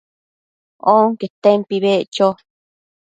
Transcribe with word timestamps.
onquetempi 0.95 1.77
beccho 1.83 2.27